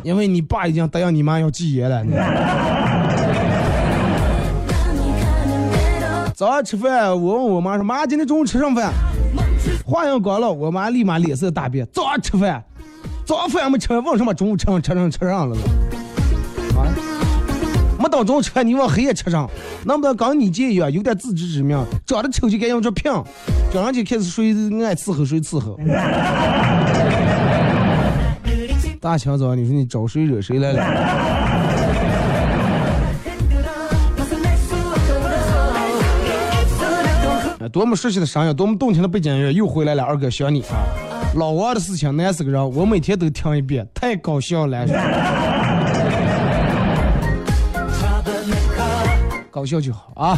[0.02, 2.04] 因为你爸已经答应你妈要戒烟了。
[6.34, 8.92] 早上吃饭，我问我妈说：“妈，今天中午吃什么饭？”
[9.86, 11.86] 话音刚落，我妈立马脸色大变。
[11.92, 12.64] 早上吃饭，
[13.24, 15.56] 早上饭没吃，问什么中午吃上吃上吃上了？
[18.14, 19.50] 啊，没等中吃饭，你往黑夜吃上，
[19.84, 21.76] 能不能跟你姐一样有点自知之明？
[22.06, 23.12] 长得丑就该用这骗，
[23.72, 24.52] 叫人就开始谁
[24.84, 25.76] 爱伺候谁伺候。
[29.00, 30.84] 大清早，你说你找谁惹谁来了？
[37.72, 40.04] 多么熟悉的声音，多么动听的背景音乐，又回来了。
[40.04, 40.86] 二哥想你啊！
[41.34, 44.86] 老王的事情难死个人，我每天都听一遍，太搞笑了。
[49.54, 50.36] 搞笑就好啊！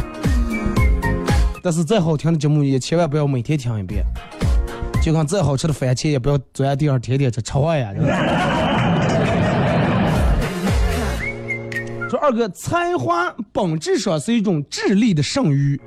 [1.63, 4.05] 但是再好听的节目也千万不要每天听一遍，
[5.01, 7.91] 就看再好吃的番茄也不要坐在地上天天吃，吃坏呀！
[12.07, 15.81] 说二哥，才华本质上是一种智力的剩余。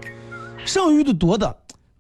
[0.65, 1.57] 剩余的多的，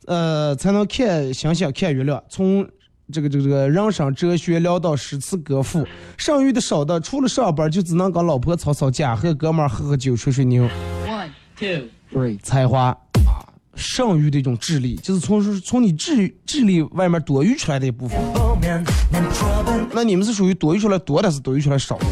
[0.07, 2.21] 呃，才能看星星看月亮。
[2.29, 2.69] 从
[3.13, 10.69] 这个这个这个人生哲学聊到诗词歌赋，剩余的少的，除了上班就只能跟老婆吵吵架，和哥们喝喝酒吹吹牛。
[12.13, 12.89] three，才华
[13.27, 13.45] 啊，
[13.75, 18.19] 剩余的一种智力，就是从从你智智力外面多余出来的一部分。
[19.93, 22.07] 那你们是属于多余出来多的，还是多余出来少的？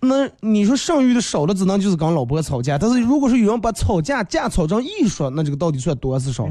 [0.00, 6.48] 那你说剩余的少的只能就是跟老婆吵架，但是如果说有人把吵架架吵成艺术，那这个到底算多还是少？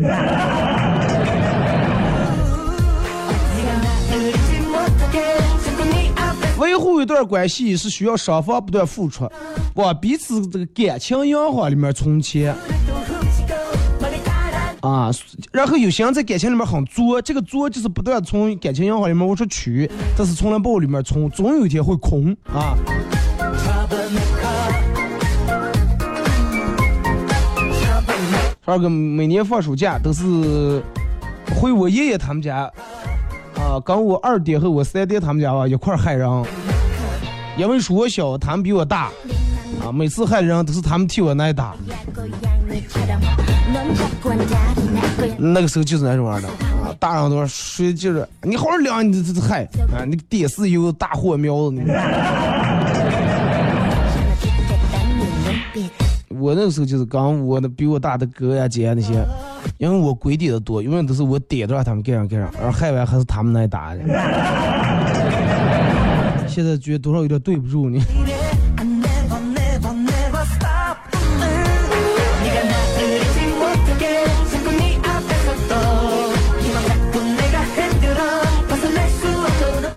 [7.01, 9.29] 一段关系是需要双方不断付出，
[9.75, 12.55] 往彼此这个感情银行里面存钱。
[14.81, 15.11] 啊，
[15.51, 19.87] 然后有些人在感情里面很作，这个作就是不断从感情银行里面往出取，
[20.17, 22.75] 但是从来不往里面存，总有一天会空啊。
[28.65, 30.81] 二哥每年放暑假都是
[31.55, 32.71] 回我爷爷他们家，
[33.55, 36.27] 啊，跟我二爹和我三爹他们家吧一块害人，
[37.57, 39.11] 因为说我小，他们比我大，
[39.83, 41.75] 啊，每次害人都是他们替我挨打。
[45.37, 51.81] 那个时候就是那种样的啊，大人都说就是你好好量你这这害啊，你电视有大火苗子。
[56.29, 59.23] 我那个时候就是刚我的比我大的哥呀姐那些，
[59.77, 64.01] 因为我鬼点的多，永远都是我点着让他们干上干上，而害完还是他们挨打的。
[66.53, 68.03] 现在觉得多少有点对不住你。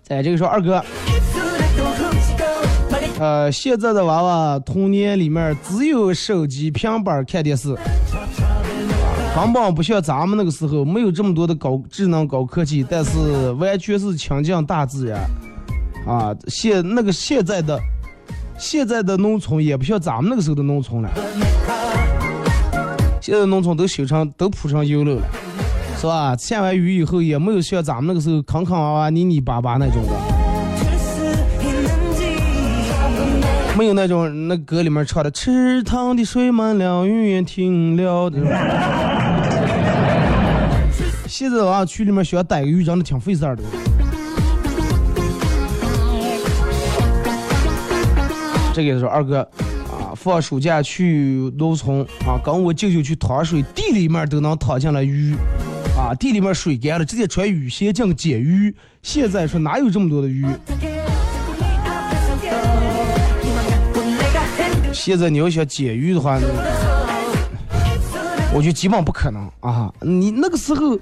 [0.09, 0.81] 哎，这个说二哥，
[3.19, 7.75] 呃，现在的娃娃童年里面只有手机、平板看电视，
[9.35, 15.19] 根本不像咱们那个时候没有这么多的高智能、高科技，但是完全是亲近大自然。
[16.07, 17.79] 啊，现那个现在的
[18.59, 21.11] 现在的农村也不像咱们那个时候的农村了，
[23.21, 25.23] 现在农村都修成都铺上油路了。
[25.97, 26.37] 是吧？
[26.37, 30.11] 下完雨以后也没有像咱们那个时候坑坑洼洼、泥泥巴巴那种的，
[33.79, 38.39] 没有那种那歌里面唱的“池塘的水满了，雨也停了”的。
[41.27, 43.63] 现在娃去里面需要逮个鱼，真的挺费事儿的。
[48.75, 49.39] 这个是二哥
[49.89, 55.33] 啊，放暑假去农村啊，跟我舅舅去趟水，地里面都能淌进来鱼。
[55.97, 58.75] 啊，地里面水干了，直接穿雨鞋进捡鱼。
[59.01, 60.45] 现在说哪有这么多的鱼？
[64.93, 66.37] 现在你要想捡鱼的话，
[68.53, 69.93] 我觉得基本不可能啊！
[70.01, 70.99] 你那个时候，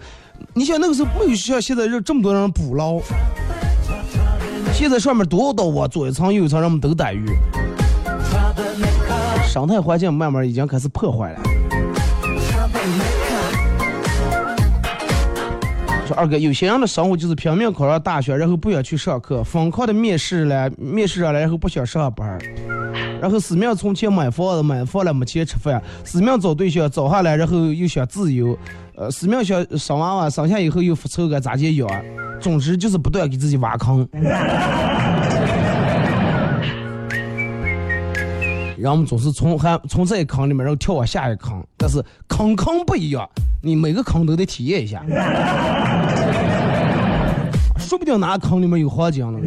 [0.52, 3.00] 你想那个时候没有像现在这这么多人捕捞。
[4.82, 7.24] 现在上面多少道啊，左一层右一层，人们都逮鱼，
[9.46, 11.40] 生态环境慢慢已经开始破坏了。
[16.04, 22.36] 说二哥，有些人的生活就是拼命考上大学，然后不想去上课，疯狂的面试了，面试上了然后不想上班，
[23.20, 28.58] 然后死命存钱买房子，买房了没钱吃饭，死命找对象找下来，然后又想自由，
[28.94, 31.88] 呃，寺庙小生娃娃，生下以后又发愁该咋接养，
[32.40, 34.06] 总之就是不断给自己挖坑。
[38.76, 43.26] 然后我们总是从还从这一坑里面，然后跳往下一坑，但是坑坑不一样，
[43.62, 45.02] 你每个坑都得体验一下，
[47.78, 49.38] 说不定哪个坑里面有黄金呢。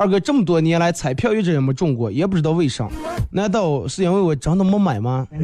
[0.00, 2.88] 二哥这么多年来彩票一直也没中过，也不知道为啥，
[3.32, 5.26] 难道是因为我真的没买吗？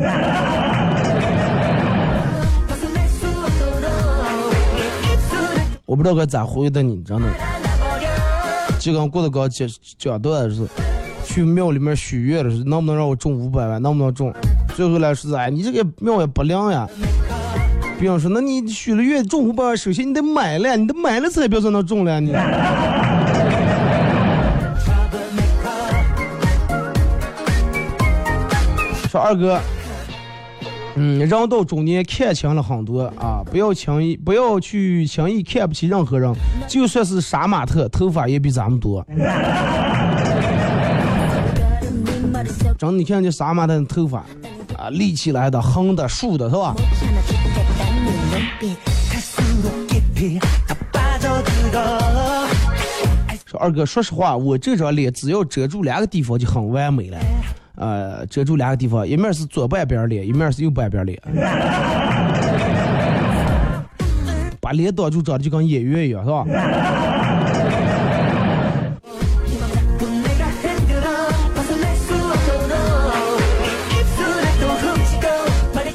[5.85, 7.27] 我不知道该咋回答你，真的。
[8.79, 10.69] 就跟郭德纲讲讲段子，
[11.25, 14.33] 去庙里面许愿的是，能不能让我中五百万，能不能中？
[14.77, 16.89] 最后来说，哎，你这个庙也不亮呀。
[17.99, 22.33] 比方说，那你许了愿中五百万，首先你得买了，你得买了彩票才能中了你。
[29.15, 29.61] 说二哥，
[30.97, 36.35] 嗯，人到中年看清了很多啊，不要轻易，不要去轻易看不起任何人，
[36.67, 39.07] 就算是杀马特，头发也比咱们多。
[42.77, 44.19] 真，你看这杀马特的头发
[44.77, 46.75] 啊，立起来的、横的、竖的，是吧？
[53.47, 57.19] 说二哥，说实话，我这张脸只要遮住两个地方就很完美了。
[57.77, 61.21] 呃，遮住两个地方，一面是左半边脸，一面是右半边脸，
[64.61, 66.45] 把脸挡住，长得就跟演员一样，是吧？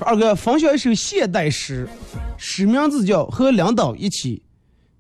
[0.02, 1.88] 二哥分享一首现代诗，
[2.36, 4.42] 诗名字叫《和领导一起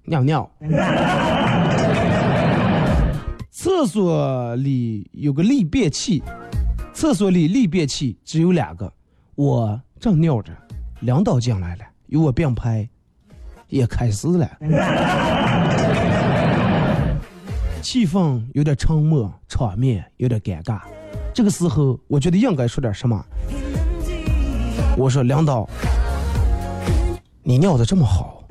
[0.03, 0.49] 尿尿》。
[3.51, 6.23] 厕所里有个立便器。
[6.99, 8.91] 厕所里立便器只有两个，
[9.35, 10.51] 我正尿着，
[10.99, 12.85] 领导进来了，与我并排，
[13.69, 14.45] 也开始了。
[17.81, 20.81] 气氛有点沉默，场面有点尴尬。
[21.33, 23.25] 这个时候，我觉得应该说点什么。
[24.97, 25.69] 我说：“领导，
[27.43, 28.43] 你尿的这么好。”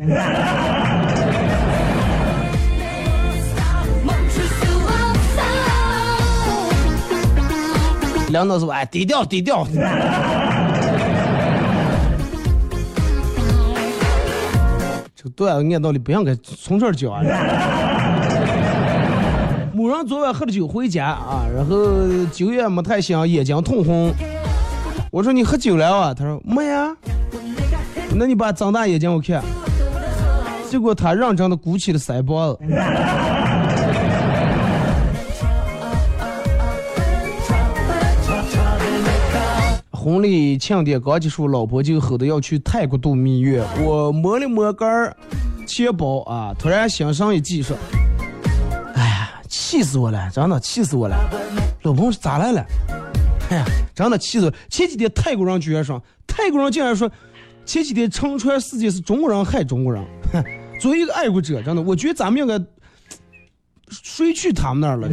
[8.29, 9.67] 领导说：“哎，低调低调。”
[15.15, 17.23] 这个段按道理不应该从这儿讲啊。
[19.73, 21.77] 某人昨晚喝了酒回家啊，然后
[22.33, 24.13] 酒也没太香，眼睛通红。
[25.11, 26.15] 我说你喝酒了啊？
[26.15, 26.95] 他说没呀。
[28.15, 29.43] 那你把张大眼睛我看。
[30.69, 32.59] 结果他认真的鼓起了腮帮子。
[40.09, 43.63] 婚礼庆典刚结束，老婆就吼着要去泰国度蜜月。
[43.85, 45.15] 我摸了摸杆儿
[45.67, 47.77] 钱包啊，突然心上一计说
[48.97, 50.31] ：“哎呀，气死我了！
[50.33, 51.15] 真的气死我了！
[51.83, 52.65] 老公咋来了？
[53.51, 54.51] 哎呀，真的气死！
[54.71, 57.11] 前几天泰国人居然说，泰国人竟然说，
[57.67, 60.03] 前几天乘船事件是中国人害中国人。
[60.81, 62.59] 作为一个爱国者，真的，我觉得咱们应该
[63.91, 65.09] 谁去他们那儿了？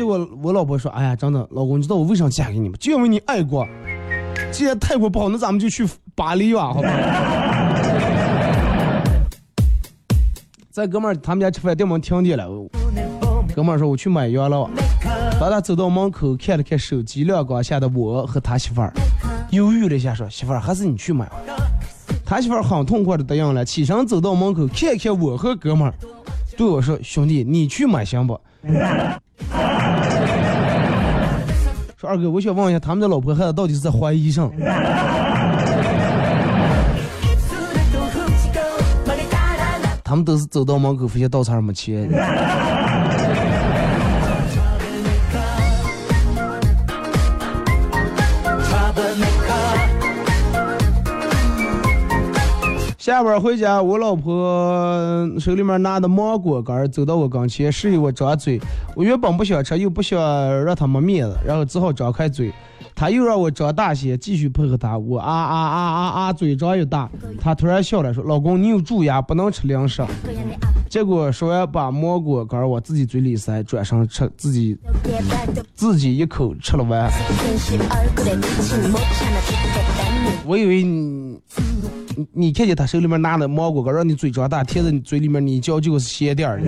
[0.00, 2.74] 结果我老婆说：“哎呀，真的，老公，你知道我为啥嫁给你吗？
[2.80, 3.68] 就因为你爱过。
[4.50, 6.88] 既然泰国不好，那咱们就去巴黎吧，好吧？”
[10.70, 12.48] 在哥们儿他们家吃饭，店门听见了。
[13.54, 14.70] 哥们儿说：“我去买药了。”
[15.38, 18.90] 当他走到门口，看了看手机亮光下的我和他媳妇儿，
[19.50, 21.36] 犹豫了一下，说：“媳妇儿，还是你去买吧。”
[22.24, 25.92] 他媳妇儿很痛快的答应了，起身走到门口，看看我和哥们儿，
[26.56, 28.40] 对我说：“兄弟，你去买行不？”
[32.00, 34.50] 说二哥，我想问一下，他们的老婆孩子到底是在怀疑上？
[40.02, 42.10] 他们都是走到门口发现稻草没钱。
[53.10, 58.60] 下班回家，我老婆手里面拿的芒果干，走到我跟前，示意我张嘴。
[58.94, 60.16] 我原本不想吃，又不想
[60.64, 62.52] 让他没面子，然后只好张开嘴。
[62.94, 64.96] 他又让我张大些，继续配合他。
[64.96, 67.10] 我啊啊啊啊啊，嘴张又大。
[67.40, 70.04] 他突然笑了，说：“老公，你有蛀牙，不能吃零食。”
[70.88, 74.78] 结果说完，把芒果干往自己嘴里塞，转身吃，自己
[75.74, 77.10] 自己一口吃了完。
[80.46, 81.38] 我以为你。
[82.32, 86.66] 你看见他手里面拿的芒果干，让你嘴张大，贴在你嘴里面，你嚼就是咸点儿的。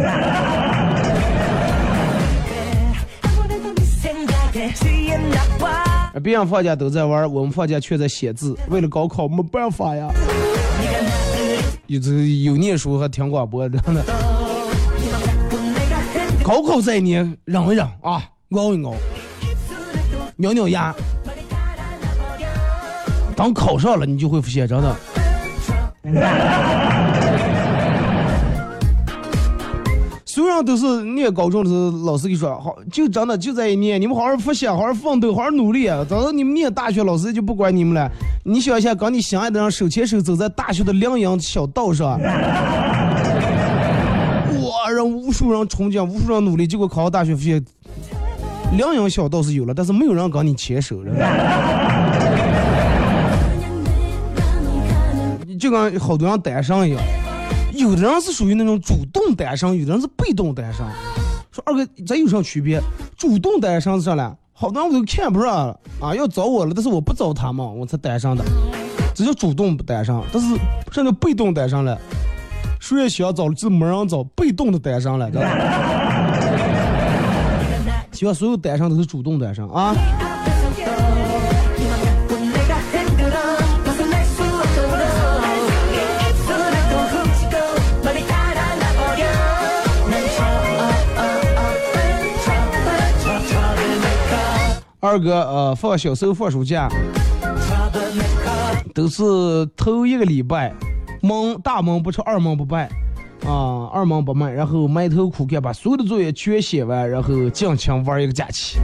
[6.20, 8.57] 别人放假都在玩，我们放假却在写字。
[8.70, 10.09] 为了高考，没办法呀。
[11.87, 12.11] 有这
[12.45, 13.79] 有念书和听广播的。
[16.43, 17.12] 高考在你
[17.45, 18.95] 忍一忍啊，熬一熬，
[20.39, 20.95] 咬咬牙。
[23.35, 24.97] 当考上了，你就会发现，真的。
[30.55, 35.87] 人都是念高中的时候，老师给说好，就真的就在一年，你们好好复习，好好奋斗，好好努力。
[35.87, 38.11] 等到你们念大学，老师就不管你们了。
[38.45, 42.28] 你想一下，跟你相爱的人手牵手走在大学的梁阳小道上，哇，
[44.95, 47.64] 让无数人憧憬，无数人努力，结果考上大学发现，
[48.76, 51.12] 梁阳小道是有了，但是没有人跟你牵手了。
[55.73, 57.03] 跟好多人单身一样，
[57.73, 60.85] 有的人是属于那种主动单身，有的人是被动单身。
[61.51, 62.81] 说二哥，咱有啥区别？
[63.16, 64.31] 主动单身是啥嘞？
[64.53, 68.45] 好多人我都看不上啊，要找我了，但是我不找他们，我才单身的。
[69.14, 70.57] 这叫主动单身，但是
[70.93, 71.99] 现在被动单身了，
[72.79, 75.49] 谁也想找，就没人找，被动的单身了，知道吧？
[78.12, 79.95] 希望所有单身都是主动单身啊。
[95.05, 96.88] 二哥，呃，放小时候放暑假，
[98.94, 99.22] 都是
[99.76, 100.72] 头一个礼拜，
[101.20, 102.88] 门大门不出，二门不败，
[103.44, 108.78] 啊，二门不迈，然后埋头苦干，把所有的作业全写完，然后尽情玩一个假期。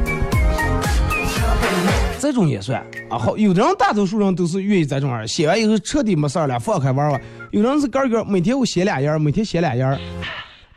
[2.18, 7.22] 这种也算啊，好，有的人大多数人都是愿意这种玩，写完以后彻底没事儿了，放开玩玩。
[7.52, 9.98] 有的人是哥哥每天我写俩页，每天写俩页。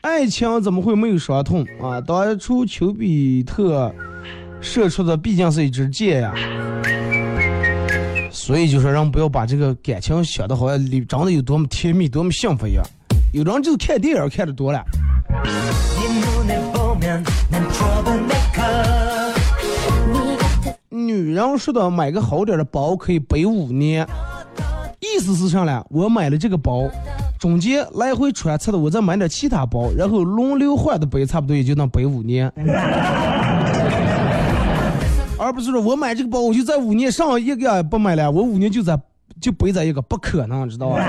[0.01, 1.99] 爱情怎么会没有伤痛啊？
[1.99, 3.91] 当初丘比特。
[4.62, 6.34] 射出的毕竟是一支箭呀，
[8.32, 12.84] 所以就说人不要把这个感情想的好像里长得有多么甜蜜、多么幸福一样。
[13.34, 14.84] 有的人就看电影看的多了。
[20.89, 24.07] 女人说的买个好点的包可以背五年，
[24.99, 25.84] 意思是啥嘞？
[25.89, 26.89] 我买了这个包，
[27.39, 32.51] 中间来回穿刺的，我再买点其他包，然后轮流换的背，差不多也就能背五年。
[35.52, 38.99] 不是说我买这个包，我就在五年上一个不买了，我五年就在
[39.39, 41.04] 就背在一个，不可能，知道吧？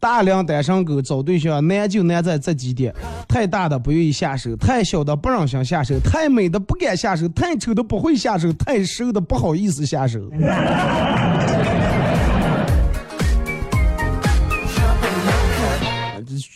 [0.00, 2.92] 大量单身狗找对象难就难在这几点：
[3.28, 10.18] 太大的不愿意下手，太小的不让想下手，太美的不敢下手，太丑的不会下手，太瘦的不好意思下手。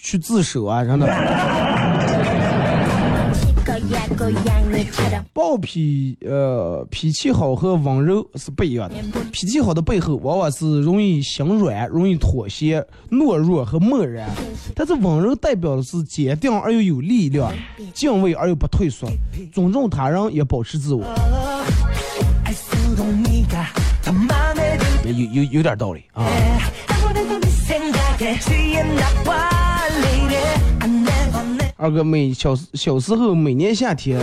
[0.07, 0.85] 去自首啊！
[0.85, 1.07] 真的。
[5.33, 8.95] 暴脾呃脾气好和温柔是不一样的。
[9.33, 12.81] 脾气好的背后往往是容易心软、容易妥协、
[13.11, 14.31] 懦弱和漠然。
[14.77, 17.53] 但是温柔代表的是坚定而又有力量，
[17.93, 19.09] 敬畏而又不退缩，
[19.53, 21.05] 尊重他人也保持自我。
[25.05, 26.25] 有有有点道理啊。
[31.77, 34.19] 二哥每小小时候每年夏天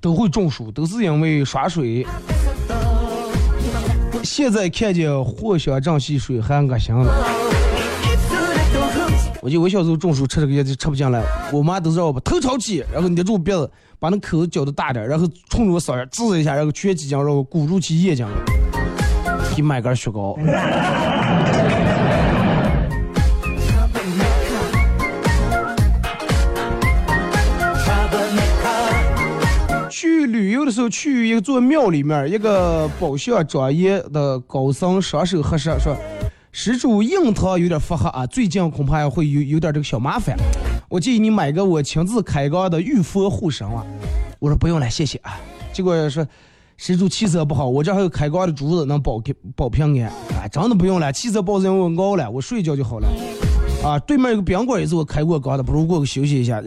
[0.00, 2.06] 都会中暑，都是因为耍水。
[4.22, 7.12] 现在看见藿香正气水还恶心了。
[9.42, 11.22] 我记得我小时候中暑吃这个药就吃不进来，
[11.52, 18.32] 我妈都是让我把头朝起，然后捏住鼻子，把那口子嚼的大点，然后冲着我嗓子滋一下，然后全挤进，然后鼓住起眼睛来，
[19.56, 20.38] 给买根雪糕。
[30.02, 35.96] 去旅游的时候，去一座庙里面，一个宝相庄严的高僧双手合十说
[36.50, 40.36] ：“施主印堂有点发黑啊，最近恐怕会有有点这个小麻烦。
[40.88, 43.86] 我建议你买个我亲自开光的玉佛护身啊。”
[44.40, 45.38] 我说不用了，谢谢啊。
[45.72, 46.26] 结果说
[46.76, 49.22] 施主气色不好，我这还有开光的珠子能保
[49.54, 50.48] 保平安啊。
[50.50, 53.08] 真的不用了，气色不好我熬了，我睡一觉就好了。
[53.84, 56.60] 啊，对面有个宾馆也是我开过光的，不如过去休息一下。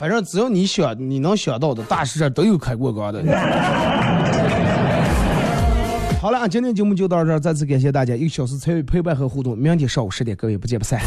[0.00, 3.22] 反正只要你想，你能想到的大事上都有开过光的。
[6.18, 9.58] 好了，今天节目就到这儿，再次感谢大家一个小时参与陪伴和互动。
[9.58, 11.02] 明天上午十点，各位不见不散。